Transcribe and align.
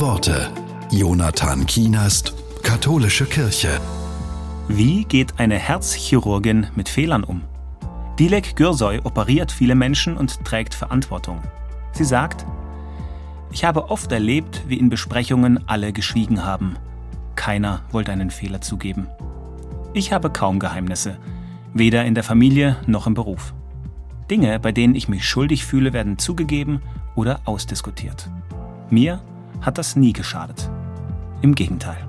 Worte. 0.00 0.50
Jonathan 0.90 1.66
Kienast, 1.66 2.34
Katholische 2.62 3.26
Kirche. 3.26 3.80
Wie 4.66 5.04
geht 5.04 5.38
eine 5.38 5.56
Herzchirurgin 5.56 6.66
mit 6.74 6.88
Fehlern 6.88 7.22
um? 7.22 7.42
Dilek 8.18 8.56
Gürsoy 8.56 9.00
operiert 9.04 9.52
viele 9.52 9.74
Menschen 9.74 10.16
und 10.16 10.44
trägt 10.44 10.74
Verantwortung. 10.74 11.42
Sie 11.92 12.04
sagt, 12.04 12.44
ich 13.52 13.64
habe 13.64 13.90
oft 13.90 14.10
erlebt, 14.10 14.64
wie 14.66 14.78
in 14.78 14.88
Besprechungen 14.88 15.68
alle 15.68 15.92
geschwiegen 15.92 16.44
haben. 16.44 16.76
Keiner 17.36 17.82
wollte 17.92 18.10
einen 18.10 18.30
Fehler 18.30 18.60
zugeben. 18.60 19.06
Ich 19.92 20.12
habe 20.12 20.30
kaum 20.30 20.58
Geheimnisse, 20.58 21.18
weder 21.72 22.04
in 22.04 22.14
der 22.14 22.24
Familie 22.24 22.76
noch 22.86 23.06
im 23.06 23.14
Beruf. 23.14 23.54
Dinge, 24.28 24.58
bei 24.58 24.72
denen 24.72 24.96
ich 24.96 25.08
mich 25.08 25.28
schuldig 25.28 25.64
fühle, 25.64 25.92
werden 25.92 26.18
zugegeben 26.18 26.82
oder 27.14 27.40
ausdiskutiert. 27.44 28.28
Mir 28.90 29.22
hat 29.64 29.78
das 29.78 29.96
nie 29.96 30.12
geschadet. 30.12 30.70
Im 31.42 31.54
Gegenteil. 31.54 32.06